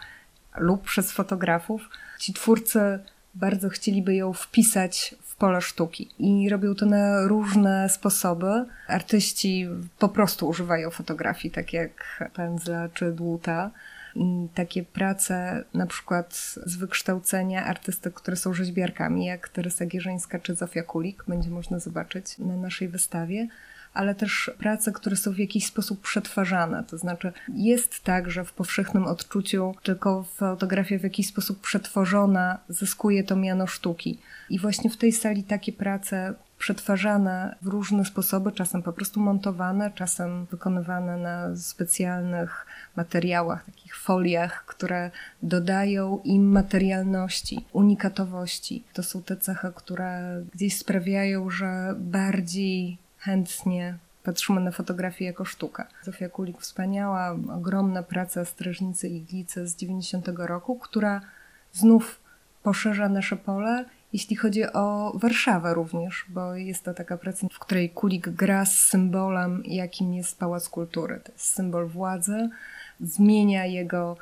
lub 0.57 0.83
przez 0.83 1.13
fotografów, 1.13 1.89
ci 2.19 2.33
twórcy 2.33 2.81
bardzo 3.35 3.69
chcieliby 3.69 4.15
ją 4.15 4.33
wpisać 4.33 5.15
pole 5.39 5.61
sztuki. 5.61 6.11
I 6.19 6.49
robią 6.49 6.75
to 6.75 6.87
na 6.87 7.27
różne 7.27 7.89
sposoby. 7.89 8.65
Artyści 8.89 9.69
po 9.99 10.09
prostu 10.09 10.49
używają 10.49 10.91
fotografii, 10.91 11.55
tak 11.55 11.73
jak 11.73 12.25
pędzla 12.35 12.89
czy 12.89 13.13
dłuta. 13.13 13.71
Takie 14.55 14.83
prace, 14.83 15.65
na 15.75 15.87
przykład 15.87 16.35
z 16.67 16.77
wykształcenia 16.77 17.65
artystek, 17.65 18.15
które 18.15 18.37
są 18.37 18.55
rzeźbiarkami, 18.55 19.27
jak 19.27 19.49
Teresa 19.49 19.87
Gierzyńska 19.87 20.39
czy 20.39 20.55
Zofia 20.55 20.83
Kulik, 20.83 21.25
będzie 21.29 21.51
można 21.51 21.79
zobaczyć 21.79 22.39
na 22.39 22.57
naszej 22.57 22.89
wystawie 22.89 23.49
ale 23.97 24.15
też 24.15 24.51
prace, 24.59 24.93
które 24.93 25.17
są 25.17 25.33
w 25.33 25.39
jakiś 25.39 25.67
sposób 25.67 26.01
przetwarzane. 26.01 26.85
To 26.85 26.99
znaczy, 26.99 27.33
jest 27.55 28.05
tak, 28.05 28.31
że 28.31 28.45
w 28.45 28.53
powszechnym 28.53 29.05
odczuciu 29.05 29.75
tylko 29.83 30.23
fotografia 30.23 30.99
w 30.99 31.03
jakiś 31.03 31.27
sposób 31.27 31.61
przetworzona 31.61 32.59
zyskuje 32.69 33.25
to 33.25 33.37
miano 33.37 33.67
sztuki. 33.67 34.19
I 34.51 34.59
właśnie 34.59 34.91
w 34.91 34.97
tej 34.97 35.13
sali 35.13 35.45
takie 35.45 35.73
prace 35.73 36.35
przetwarzane 36.59 37.57
w 37.63 37.67
różne 37.67 38.05
sposoby, 38.05 38.53
czasem 38.53 38.83
po 38.83 38.93
prostu 38.93 39.21
montowane, 39.21 39.91
czasem 39.95 40.47
wykonywane 40.47 41.17
na 41.17 41.57
specjalnych 41.57 42.67
materiałach, 42.97 43.65
takich 43.65 43.97
foliach, 43.97 44.65
które 44.67 45.11
dodają 45.43 46.21
im 46.25 46.53
materialności, 46.53 47.65
unikatowości. 47.73 48.85
To 48.93 49.03
są 49.03 49.23
te 49.23 49.37
cechy, 49.37 49.69
które 49.75 50.43
gdzieś 50.55 50.77
sprawiają, 50.77 51.51
że 51.51 51.95
bardziej 51.99 52.99
chętnie 53.27 53.99
patrzymy 54.23 54.61
na 54.61 54.71
fotografię 54.71 55.25
jako 55.25 55.45
sztukę. 55.45 55.85
Zofia 56.03 56.29
Kulik 56.29 56.61
wspaniała, 56.61 57.37
ogromna 57.57 58.03
praca 58.03 58.45
Strażnicy 58.45 59.09
Iglicy 59.09 59.69
z 59.69 59.77
90 59.77 60.29
roku, 60.37 60.77
która 60.77 61.21
znów 61.73 62.21
poszerza 62.63 63.09
nasze 63.09 63.37
pole, 63.37 63.85
jeśli 64.13 64.37
chodzi 64.37 64.65
o 64.73 65.13
Warszawę 65.15 65.75
również, 65.75 66.25
bo 66.29 66.55
jest 66.55 66.85
to 66.85 66.95
taka 66.95 67.17
praca, 67.17 67.47
w 67.53 67.59
której 67.59 67.91
Kulik 67.91 68.29
gra 68.29 68.65
z 68.65 68.79
symbolem, 68.79 69.63
jakim 69.65 70.15
jest 70.15 70.39
Pałac 70.39 70.69
Kultury. 70.69 71.21
To 71.25 71.33
jest 71.33 71.45
symbol 71.45 71.87
władzy, 71.87 72.49
zmienia 73.01 73.65
jego, 73.65 74.17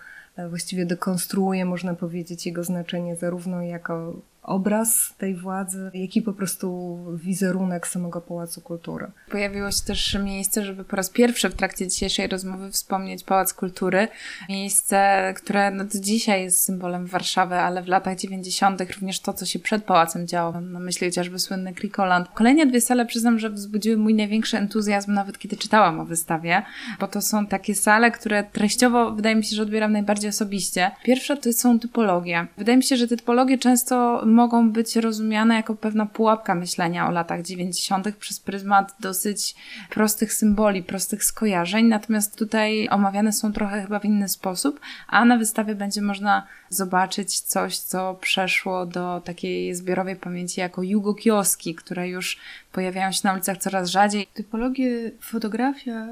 właściwie 0.48 0.86
dekonstruuje, 0.86 1.64
można 1.64 1.94
powiedzieć, 1.94 2.46
jego 2.46 2.64
znaczenie 2.64 3.16
zarówno 3.16 3.62
jako 3.62 4.14
obraz 4.44 5.14
tej 5.18 5.34
władzy, 5.34 5.90
jak 5.94 6.16
i 6.16 6.22
po 6.22 6.32
prostu 6.32 6.98
wizerunek 7.14 7.86
samego 7.86 8.20
Pałacu 8.20 8.60
Kultury. 8.60 9.06
Pojawiło 9.30 9.70
się 9.70 9.82
też 9.86 10.18
miejsce, 10.24 10.64
żeby 10.64 10.84
po 10.84 10.96
raz 10.96 11.10
pierwszy 11.10 11.50
w 11.50 11.54
trakcie 11.54 11.88
dzisiejszej 11.88 12.26
rozmowy 12.26 12.70
wspomnieć 12.70 13.24
Pałac 13.24 13.54
Kultury. 13.54 14.08
Miejsce, 14.48 15.34
które 15.36 15.70
no 15.70 15.84
do 15.84 16.00
dzisiaj 16.00 16.42
jest 16.42 16.62
symbolem 16.62 17.06
Warszawy, 17.06 17.54
ale 17.54 17.82
w 17.82 17.88
latach 17.88 18.18
90. 18.18 18.80
również 18.80 19.20
to, 19.20 19.32
co 19.32 19.46
się 19.46 19.58
przed 19.58 19.84
pałacem 19.84 20.26
działo. 20.26 20.52
Mam 20.52 20.72
na 20.72 20.80
myśli 20.80 21.08
chociażby 21.08 21.38
słynny 21.38 21.74
Krikoland. 21.74 22.28
Kolejne 22.34 22.66
dwie 22.66 22.80
sale 22.80 23.06
przyznam, 23.06 23.38
że 23.38 23.50
wzbudziły 23.50 23.96
mój 23.96 24.14
największy 24.14 24.56
entuzjazm, 24.56 25.12
nawet 25.12 25.38
kiedy 25.38 25.56
czytałam 25.56 26.00
o 26.00 26.04
wystawie, 26.04 26.62
bo 27.00 27.08
to 27.08 27.22
są 27.22 27.46
takie 27.46 27.74
sale, 27.74 28.10
które 28.10 28.44
treściowo 28.44 29.12
wydaje 29.12 29.36
mi 29.36 29.44
się, 29.44 29.56
że 29.56 29.62
odbieram 29.62 29.92
najbardziej 29.92 30.30
osobiście. 30.30 30.90
Pierwsza 31.04 31.36
to 31.36 31.52
są 31.52 31.78
typologie. 31.78 32.46
Wydaje 32.58 32.76
mi 32.76 32.84
się, 32.84 32.96
że 32.96 33.08
te 33.08 33.16
typologie 33.16 33.58
często 33.58 34.22
mogą 34.34 34.70
być 34.70 34.96
rozumiane 34.96 35.54
jako 35.54 35.74
pewna 35.74 36.06
pułapka 36.06 36.54
myślenia 36.54 37.08
o 37.08 37.10
latach 37.10 37.42
90. 37.42 38.16
przez 38.16 38.40
pryzmat 38.40 38.94
dosyć 39.00 39.54
prostych 39.90 40.32
symboli, 40.32 40.82
prostych 40.82 41.24
skojarzeń, 41.24 41.86
natomiast 41.86 42.38
tutaj 42.38 42.88
omawiane 42.90 43.32
są 43.32 43.52
trochę 43.52 43.82
chyba 43.82 43.98
w 43.98 44.04
inny 44.04 44.28
sposób, 44.28 44.80
a 45.08 45.24
na 45.24 45.36
wystawie 45.36 45.74
będzie 45.74 46.02
można 46.02 46.46
zobaczyć 46.68 47.40
coś, 47.40 47.78
co 47.78 48.14
przeszło 48.14 48.86
do 48.86 49.22
takiej 49.24 49.74
zbiorowej 49.74 50.16
pamięci 50.16 50.60
jako 50.60 50.82
jugokioski, 50.82 51.74
które 51.74 52.08
już 52.08 52.38
pojawiają 52.72 53.12
się 53.12 53.20
na 53.24 53.32
ulicach 53.32 53.58
coraz 53.58 53.90
rzadziej. 53.90 54.26
Typologię 54.34 55.10
fotografia 55.20 56.06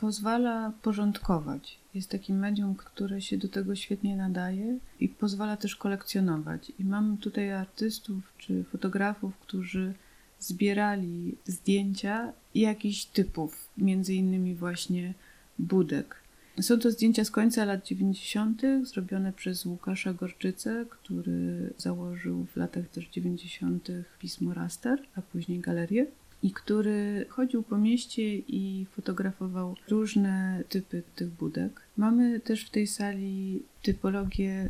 pozwala 0.00 0.72
porządkować 0.82 1.78
jest 1.96 2.10
takim 2.10 2.38
medium, 2.38 2.74
które 2.74 3.20
się 3.20 3.38
do 3.38 3.48
tego 3.48 3.74
świetnie 3.74 4.16
nadaje 4.16 4.78
i 5.00 5.08
pozwala 5.08 5.56
też 5.56 5.76
kolekcjonować. 5.76 6.72
I 6.78 6.84
mam 6.84 7.16
tutaj 7.16 7.52
artystów 7.52 8.32
czy 8.38 8.64
fotografów, 8.64 9.36
którzy 9.38 9.94
zbierali 10.40 11.36
zdjęcia 11.44 12.32
jakichś 12.54 13.04
typów, 13.04 13.68
między 13.78 14.14
innymi 14.14 14.54
właśnie 14.54 15.14
budek. 15.58 16.16
Są 16.60 16.78
to 16.78 16.90
zdjęcia 16.90 17.24
z 17.24 17.30
końca 17.30 17.64
lat 17.64 17.86
90., 17.86 18.62
zrobione 18.82 19.32
przez 19.32 19.66
Łukasza 19.66 20.12
Gorczycę, 20.12 20.86
który 20.90 21.72
założył 21.78 22.46
w 22.52 22.56
latach 22.56 22.88
też 22.88 23.08
90. 23.08 23.88
pismo 24.18 24.54
Raster, 24.54 25.02
a 25.14 25.22
później 25.22 25.60
galerię 25.60 26.06
i 26.46 26.50
który 26.50 27.26
chodził 27.28 27.62
po 27.62 27.78
mieście 27.78 28.36
i 28.38 28.86
fotografował 28.96 29.76
różne 29.88 30.62
typy 30.68 31.02
tych 31.16 31.28
budek. 31.28 31.80
Mamy 31.96 32.40
też 32.40 32.64
w 32.64 32.70
tej 32.70 32.86
sali 32.86 33.62
typologię 33.82 34.68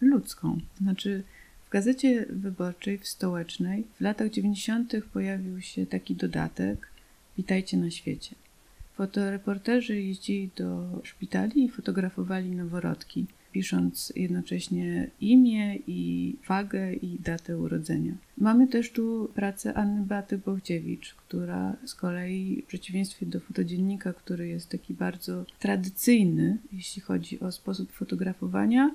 ludzką. 0.00 0.60
Znaczy, 0.80 1.22
w 1.66 1.70
gazecie 1.70 2.26
wyborczej, 2.30 2.98
w 2.98 3.08
stołecznej, 3.08 3.84
w 3.98 4.00
latach 4.00 4.30
90. 4.30 4.92
pojawił 5.12 5.60
się 5.60 5.86
taki 5.86 6.14
dodatek 6.14 6.88
Witajcie 7.36 7.76
na 7.76 7.90
świecie. 7.90 8.34
Fotoreporterzy 8.94 10.02
jeździli 10.02 10.50
do 10.56 11.00
szpitali 11.04 11.64
i 11.64 11.68
fotografowali 11.68 12.50
noworodki, 12.50 13.26
pisząc 13.56 14.12
jednocześnie 14.16 15.10
imię 15.20 15.78
i 15.86 16.34
wagę 16.48 16.94
i 16.94 17.18
datę 17.20 17.58
urodzenia. 17.58 18.12
Mamy 18.38 18.68
też 18.68 18.90
tu 18.90 19.30
pracę 19.34 19.74
Anny 19.74 20.06
Baty 20.06 20.38
Bochdziewicz, 20.38 21.14
która 21.14 21.76
z 21.84 21.94
kolei 21.94 22.62
w 22.62 22.66
przeciwieństwie 22.66 23.26
do 23.26 23.40
fotodziennika, 23.40 24.12
który 24.12 24.48
jest 24.48 24.68
taki 24.68 24.94
bardzo 24.94 25.44
tradycyjny, 25.58 26.58
jeśli 26.72 27.02
chodzi 27.02 27.40
o 27.40 27.52
sposób 27.52 27.92
fotografowania, 27.92 28.94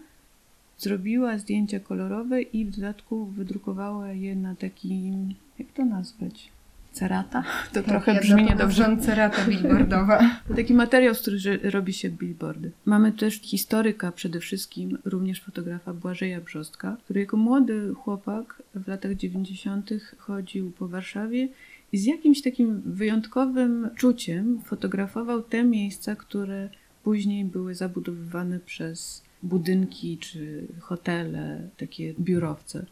zrobiła 0.78 1.38
zdjęcia 1.38 1.80
kolorowe 1.80 2.42
i 2.42 2.66
w 2.66 2.76
dodatku 2.76 3.26
wydrukowała 3.26 4.12
je 4.12 4.36
na 4.36 4.56
takim, 4.56 5.34
jak 5.60 5.68
to 5.72 5.86
nazwać? 5.86 6.50
Cerata? 6.92 7.44
To 7.74 7.84
trochę 7.84 8.14
ja 8.14 8.22
brzmi 8.22 8.44
niedobrze. 8.44 8.98
cerata 8.98 9.46
billboardowa. 9.46 10.20
To 10.48 10.54
taki 10.56 10.74
materiał, 10.74 11.16
z 11.16 11.22
którego 11.22 11.70
robi 11.70 11.94
się 11.94 12.10
billboardy. 12.10 12.72
Mamy 12.86 13.12
też 13.12 13.34
historyka 13.42 14.12
przede 14.12 14.40
wszystkim, 14.40 14.98
również 15.06 15.42
fotografa 15.42 15.94
Błażeja 15.94 16.42
Brzostka, 16.42 16.98
który 17.04 17.20
jako 17.20 17.38
młody 17.38 17.94
chłopak 17.94 18.64
w 18.76 18.88
latach 18.88 19.16
90. 19.16 19.90
chodził 20.18 20.72
po 20.72 20.88
Warszawie 20.88 21.48
i 21.92 21.98
z 21.98 22.06
jakimś 22.06 22.42
takim 22.42 22.82
wyjątkowym 22.86 23.90
czuciem 23.96 24.62
fotografował 24.66 25.42
te 25.42 25.64
miejsca, 25.64 26.16
które 26.16 26.70
później 27.04 27.46
były 27.46 27.76
zabudowywane 27.76 28.60
przez 28.60 29.24
budynki 29.44 30.18
czy 30.18 30.68
hotele, 30.80 31.70
takie 31.78 32.14
biurowce. 32.20 32.86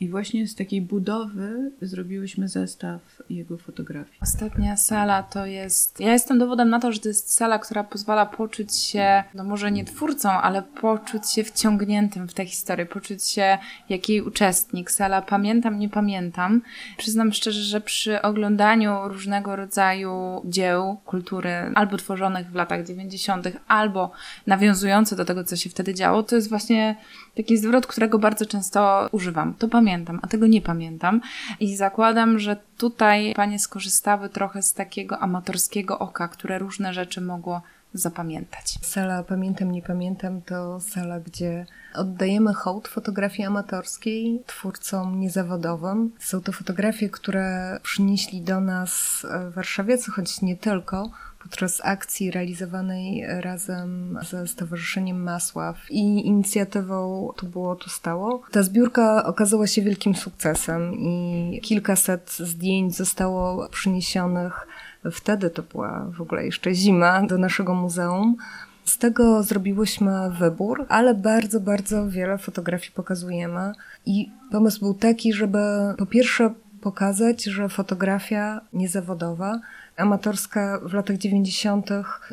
I 0.00 0.08
właśnie 0.08 0.46
z 0.46 0.54
takiej 0.54 0.82
budowy 0.82 1.72
zrobiłyśmy 1.82 2.48
zestaw 2.48 3.00
jego 3.30 3.58
fotografii. 3.58 4.18
Ostatnia 4.22 4.76
sala 4.76 5.22
to 5.22 5.46
jest. 5.46 6.00
Ja 6.00 6.12
jestem 6.12 6.38
dowodem 6.38 6.70
na 6.70 6.80
to, 6.80 6.92
że 6.92 7.00
to 7.00 7.08
jest 7.08 7.34
sala, 7.34 7.58
która 7.58 7.84
pozwala 7.84 8.26
poczuć 8.26 8.76
się, 8.76 9.24
no 9.34 9.44
może 9.44 9.72
nie 9.72 9.84
twórcą, 9.84 10.30
ale 10.30 10.62
poczuć 10.62 11.30
się 11.30 11.44
wciągniętym 11.44 12.28
w 12.28 12.34
tę 12.34 12.46
historię, 12.46 12.86
poczuć 12.86 13.24
się 13.24 13.58
jak 13.88 14.08
jej 14.08 14.22
uczestnik. 14.22 14.90
Sala 14.90 15.22
Pamiętam, 15.22 15.78
nie 15.78 15.88
pamiętam. 15.88 16.62
Przyznam 16.96 17.32
szczerze, 17.32 17.62
że 17.62 17.80
przy 17.80 18.22
oglądaniu 18.22 19.08
różnego 19.08 19.56
rodzaju 19.56 20.42
dzieł 20.44 20.96
kultury, 21.04 21.50
albo 21.74 21.96
tworzonych 21.96 22.50
w 22.50 22.54
latach 22.54 22.86
90., 22.86 23.48
albo 23.68 24.10
nawiązujące 24.46 25.16
do 25.16 25.24
tego, 25.24 25.44
co 25.44 25.56
się 25.56 25.70
wtedy 25.70 25.94
działo, 25.94 26.22
to 26.22 26.36
jest 26.36 26.48
właśnie 26.48 26.96
taki 27.36 27.56
zwrot, 27.56 27.86
którego 27.86 28.18
bardzo 28.18 28.46
często 28.46 29.08
używam. 29.12 29.54
To 29.54 29.68
pamiętam, 29.68 29.87
a 30.22 30.26
tego 30.26 30.46
nie 30.46 30.62
pamiętam. 30.62 31.20
I 31.60 31.76
zakładam, 31.76 32.38
że 32.38 32.56
tutaj 32.76 33.34
panie 33.36 33.58
skorzystały 33.58 34.28
trochę 34.28 34.62
z 34.62 34.74
takiego 34.74 35.18
amatorskiego 35.18 35.98
oka, 35.98 36.28
które 36.28 36.58
różne 36.58 36.94
rzeczy 36.94 37.20
mogło 37.20 37.62
zapamiętać. 37.94 38.78
Sala 38.82 39.22
Pamiętam, 39.22 39.72
nie 39.72 39.82
pamiętam 39.82 40.42
to 40.42 40.80
sala, 40.80 41.20
gdzie 41.20 41.66
oddajemy 41.94 42.54
hołd 42.54 42.88
fotografii 42.88 43.46
amatorskiej 43.46 44.42
twórcom 44.46 45.20
niezawodowym. 45.20 46.12
Są 46.18 46.40
to 46.40 46.52
fotografie, 46.52 47.10
które 47.10 47.78
przynieśli 47.82 48.42
do 48.42 48.60
nas 48.60 49.26
warszawiacy, 49.54 50.10
choć 50.10 50.42
nie 50.42 50.56
tylko, 50.56 51.10
podczas 51.42 51.80
akcji 51.84 52.30
realizowanej 52.30 53.24
razem 53.26 54.18
ze 54.30 54.48
Stowarzyszeniem 54.48 55.22
Masław 55.22 55.90
i 55.90 56.26
inicjatywą 56.26 57.32
Tu 57.36 57.46
było, 57.46 57.76
tu 57.76 57.90
stało. 57.90 58.42
Ta 58.50 58.62
zbiórka 58.62 59.24
okazała 59.24 59.66
się 59.66 59.82
wielkim 59.82 60.14
sukcesem 60.14 60.94
i 60.94 61.60
kilkaset 61.62 62.36
zdjęć 62.38 62.96
zostało 62.96 63.68
przyniesionych. 63.68 64.66
Wtedy 65.12 65.50
to 65.50 65.62
była 65.62 66.10
w 66.16 66.20
ogóle 66.20 66.44
jeszcze 66.44 66.74
zima 66.74 67.26
do 67.26 67.38
naszego 67.38 67.74
muzeum. 67.74 68.36
Z 68.84 68.98
tego 68.98 69.42
zrobiłyśmy 69.42 70.30
wybór, 70.38 70.86
ale 70.88 71.14
bardzo, 71.14 71.60
bardzo 71.60 72.08
wiele 72.08 72.38
fotografii 72.38 72.92
pokazujemy. 72.94 73.72
I 74.06 74.30
pomysł 74.52 74.80
był 74.80 74.94
taki, 74.94 75.32
żeby 75.32 75.58
po 75.98 76.06
pierwsze 76.06 76.54
pokazać, 76.88 77.44
że 77.44 77.68
fotografia 77.68 78.60
niezawodowa, 78.72 79.60
amatorska 79.96 80.80
w 80.82 80.92
latach 80.92 81.16
90. 81.16 81.90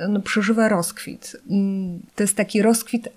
No, 0.09 0.19
przeżywa 0.19 0.69
rozkwit. 0.69 1.37
To 2.15 2.23
jest 2.23 2.37
taki 2.37 2.61
rozkwit, 2.61 3.09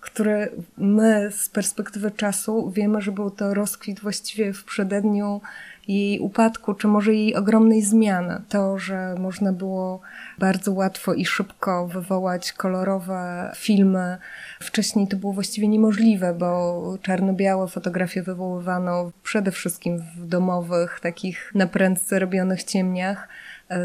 który 0.00 0.50
my 0.76 1.30
z 1.32 1.48
perspektywy 1.48 2.10
czasu 2.10 2.70
wiemy, 2.70 3.00
że 3.00 3.12
był 3.12 3.30
to 3.30 3.54
rozkwit 3.54 4.00
właściwie 4.00 4.52
w 4.52 4.64
przededniu 4.64 5.40
jej 5.88 6.20
upadku, 6.20 6.74
czy 6.74 6.88
może 6.88 7.14
jej 7.14 7.34
ogromnej 7.34 7.82
zmiany. 7.82 8.42
To, 8.48 8.78
że 8.78 9.14
można 9.18 9.52
było 9.52 10.00
bardzo 10.38 10.72
łatwo 10.72 11.14
i 11.14 11.26
szybko 11.26 11.86
wywołać 11.86 12.52
kolorowe 12.52 13.52
filmy. 13.56 14.18
Wcześniej 14.60 15.08
to 15.08 15.16
było 15.16 15.32
właściwie 15.32 15.68
niemożliwe, 15.68 16.34
bo 16.34 16.82
czarno-białe 17.02 17.68
fotografie 17.68 18.22
wywoływano 18.22 19.10
przede 19.22 19.50
wszystkim 19.50 19.98
w 19.98 20.26
domowych, 20.26 21.00
takich 21.02 21.52
na 21.54 21.66
prędce 21.66 22.18
robionych 22.18 22.64
ciemniach. 22.64 23.28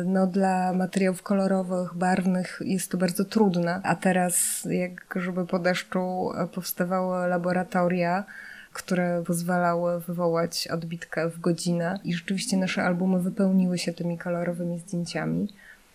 No, 0.06 0.28
dla 0.28 0.74
materiałów 0.74 1.24
kolorowych, 1.24 1.94
barwnych 1.96 2.62
jest 2.66 2.92
to 2.92 2.98
bardzo 2.98 3.26
trudne, 3.26 3.82
a 3.84 3.96
teraz, 3.96 4.68
jak 4.70 5.16
żeby 5.16 5.46
po 5.46 5.60
deszczu 5.60 6.30
powstawały 6.54 7.28
laboratoria, 7.28 8.24
które 8.74 9.24
pozwalały 9.26 10.00
wywołać 10.00 10.68
odbitkę 10.68 11.30
w 11.30 11.40
godzinę 11.40 12.00
i 12.04 12.14
rzeczywiście 12.14 12.58
nasze 12.58 12.84
albumy 12.84 13.20
wypełniły 13.20 13.78
się 13.78 13.94
tymi 13.94 14.18
kolorowymi 14.18 14.80
zdjęciami. 14.80 15.48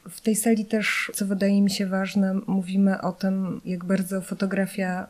W 0.08 0.20
tej 0.20 0.36
sali 0.36 0.64
też, 0.64 1.10
co 1.14 1.26
wydaje 1.26 1.62
mi 1.62 1.70
się 1.70 1.86
ważne, 1.86 2.34
mówimy 2.46 3.00
o 3.00 3.12
tym, 3.12 3.60
jak 3.64 3.84
bardzo 3.84 4.20
fotografia 4.20 5.06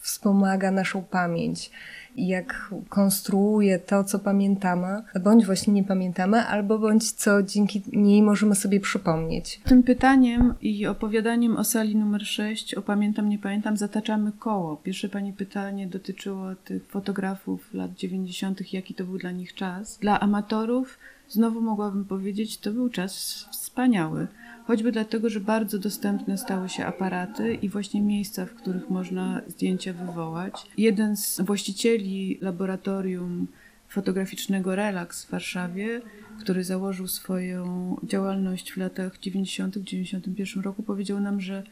wspomaga 0.00 0.70
naszą 0.70 1.02
pamięć 1.02 1.70
jak 2.18 2.70
konstruuje 2.88 3.78
to, 3.78 4.04
co 4.04 4.18
pamiętamy, 4.18 5.02
bądź 5.20 5.46
właśnie 5.46 5.72
nie 5.72 5.84
pamiętamy, 5.84 6.46
albo 6.46 6.78
bądź 6.78 7.12
co 7.12 7.42
dzięki 7.42 7.82
niej 7.92 8.22
możemy 8.22 8.54
sobie 8.54 8.80
przypomnieć. 8.80 9.60
Tym 9.64 9.82
pytaniem 9.82 10.54
i 10.60 10.86
opowiadaniem 10.86 11.56
o 11.56 11.64
sali 11.64 11.96
numer 11.96 12.26
6, 12.26 12.74
o 12.74 12.82
Pamiętam, 12.82 13.28
nie 13.28 13.38
pamiętam, 13.38 13.76
zataczamy 13.76 14.32
koło. 14.32 14.76
Pierwsze 14.76 15.08
Pani 15.08 15.32
pytanie 15.32 15.86
dotyczyło 15.86 16.54
tych 16.54 16.86
fotografów 16.86 17.74
lat 17.74 17.94
90., 17.94 18.72
jaki 18.72 18.94
to 18.94 19.04
był 19.04 19.18
dla 19.18 19.30
nich 19.30 19.54
czas. 19.54 19.98
Dla 19.98 20.20
amatorów, 20.20 20.98
znowu 21.28 21.60
mogłabym 21.60 22.04
powiedzieć, 22.04 22.58
to 22.58 22.72
był 22.72 22.88
czas 22.88 23.46
wspaniały 23.50 24.26
choćby 24.68 24.92
dlatego, 24.92 25.30
że 25.30 25.40
bardzo 25.40 25.78
dostępne 25.78 26.38
stały 26.38 26.68
się 26.68 26.86
aparaty 26.86 27.54
i 27.54 27.68
właśnie 27.68 28.02
miejsca, 28.02 28.46
w 28.46 28.54
których 28.54 28.90
można 28.90 29.40
zdjęcia 29.46 29.92
wywołać. 29.92 30.66
Jeden 30.78 31.16
z 31.16 31.40
właścicieli 31.40 32.38
laboratorium 32.40 33.46
fotograficznego 33.88 34.74
Relax 34.74 35.24
w 35.24 35.30
Warszawie, 35.30 36.00
który 36.40 36.64
założył 36.64 37.08
swoją 37.08 37.96
działalność 38.04 38.72
w 38.72 38.76
latach 38.76 39.18
90-91 39.18 40.62
roku, 40.62 40.82
powiedział 40.82 41.20
nam, 41.20 41.40
że 41.40 41.62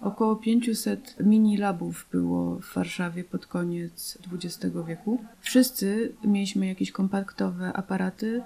około 0.00 0.36
500 0.36 1.16
mini 1.20 1.56
labów 1.56 2.06
było 2.12 2.58
w 2.60 2.74
Warszawie 2.74 3.24
pod 3.24 3.46
koniec 3.46 4.18
XX 4.32 4.74
wieku. 4.86 5.24
Wszyscy 5.40 6.12
mieliśmy 6.24 6.66
jakieś 6.66 6.92
kompaktowe 6.92 7.72
aparaty, 7.72 8.42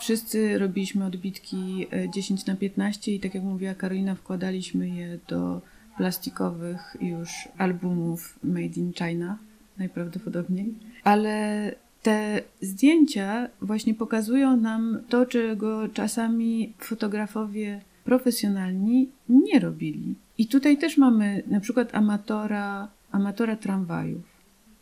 Wszyscy 0.00 0.58
robiliśmy 0.58 1.04
odbitki 1.04 1.86
10 2.14 2.46
na 2.46 2.56
15 2.56 3.14
i 3.14 3.20
tak 3.20 3.34
jak 3.34 3.44
mówiła 3.44 3.74
Karolina, 3.74 4.14
wkładaliśmy 4.14 4.88
je 4.88 5.18
do 5.28 5.60
plastikowych 5.96 6.96
już 7.00 7.48
albumów 7.58 8.38
Made 8.44 8.76
in 8.76 8.92
China 8.92 9.38
najprawdopodobniej. 9.78 10.74
Ale 11.04 11.74
te 12.02 12.42
zdjęcia 12.60 13.48
właśnie 13.60 13.94
pokazują 13.94 14.56
nam 14.56 14.98
to, 15.08 15.26
czego 15.26 15.88
czasami 15.88 16.72
fotografowie 16.78 17.80
profesjonalni 18.04 19.08
nie 19.28 19.60
robili. 19.60 20.14
I 20.38 20.46
tutaj 20.46 20.78
też 20.78 20.96
mamy 20.96 21.42
na 21.46 21.60
przykład 21.60 21.94
amatora, 21.94 22.88
amatora 23.12 23.56
tramwajów 23.56 24.37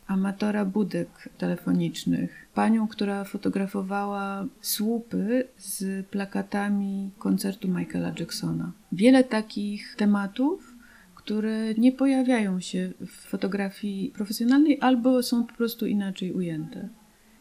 amatora 0.06 0.64
budek 0.64 1.28
telefonicznych, 1.38 2.46
panią, 2.54 2.88
która 2.88 3.24
fotografowała 3.24 4.46
słupy 4.60 5.48
z 5.58 6.06
plakatami 6.06 7.10
koncertu 7.18 7.68
Michaela 7.68 8.12
Jacksona. 8.20 8.72
Wiele 8.92 9.24
takich 9.24 9.96
tematów, 9.96 10.74
które 11.14 11.74
nie 11.74 11.92
pojawiają 11.92 12.60
się 12.60 12.92
w 13.00 13.10
fotografii 13.10 14.12
profesjonalnej 14.14 14.78
albo 14.80 15.22
są 15.22 15.44
po 15.44 15.54
prostu 15.54 15.86
inaczej 15.86 16.32
ujęte. 16.32 16.88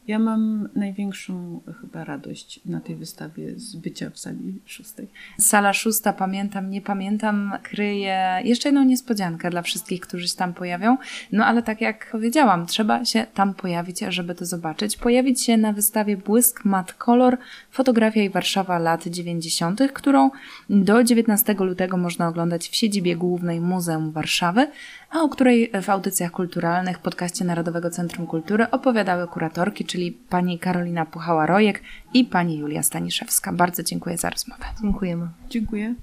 Ja 0.07 0.19
mam 0.19 0.69
największą 0.75 1.61
chyba 1.81 2.03
radość 2.03 2.59
na 2.65 2.81
tej 2.81 2.95
wystawie 2.95 3.59
z 3.59 3.75
bycia 3.75 4.09
w 4.09 4.19
sali 4.19 4.59
szóstej. 4.65 5.07
Sala 5.39 5.73
szósta, 5.73 6.13
pamiętam, 6.13 6.69
nie 6.69 6.81
pamiętam, 6.81 7.53
kryje 7.63 8.41
jeszcze 8.43 8.69
jedną 8.69 8.83
niespodziankę 8.83 9.49
dla 9.49 9.61
wszystkich, 9.61 10.01
którzy 10.01 10.27
się 10.27 10.35
tam 10.35 10.53
pojawią. 10.53 10.97
No 11.31 11.45
ale 11.45 11.63
tak 11.63 11.81
jak 11.81 12.11
powiedziałam, 12.11 12.65
trzeba 12.65 13.05
się 13.05 13.25
tam 13.33 13.53
pojawić, 13.53 13.99
żeby 13.99 14.35
to 14.35 14.45
zobaczyć. 14.45 14.97
Pojawić 14.97 15.43
się 15.43 15.57
na 15.57 15.73
wystawie 15.73 16.17
Błysk 16.17 16.65
Mat 16.65 16.93
Kolor, 16.93 17.37
fotografia 17.71 18.21
i 18.21 18.29
Warszawa 18.29 18.79
lat 18.79 19.07
90., 19.07 19.81
którą 19.93 20.29
do 20.69 21.03
19 21.03 21.53
lutego 21.53 21.97
można 21.97 22.27
oglądać 22.27 22.69
w 22.69 22.75
siedzibie 22.75 23.15
głównej 23.15 23.61
Muzeum 23.61 24.11
Warszawy, 24.11 24.67
a 25.11 25.21
o 25.21 25.29
której 25.29 25.71
w 25.81 25.89
audycjach 25.89 26.31
kulturalnych 26.31 26.99
podcaście 26.99 27.45
Narodowego 27.45 27.89
Centrum 27.89 28.27
Kultury 28.27 28.69
opowiadały 28.71 29.27
kuratorki, 29.27 29.85
czyli 29.95 30.12
pani 30.12 30.60
Karolina 30.60 31.05
Puchała-Rojek 31.05 31.79
i 32.13 32.25
pani 32.25 32.58
Julia 32.58 32.84
Staniszewska. 32.84 33.53
Bardzo 33.53 33.84
dziękuję 33.84 34.17
za 34.17 34.29
rozmowę. 34.29 34.65
Dziękujemy. 34.81 35.27
Dziękuję. 35.49 35.95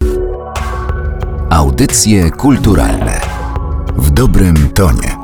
Audycje 1.50 2.31
kulturalne 2.31 3.20
w 3.96 4.11
dobrym 4.11 4.68
tonie. 4.68 5.21